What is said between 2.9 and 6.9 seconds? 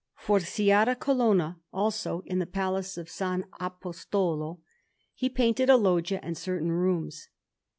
of S. Apostolo, he painted a loggia and certain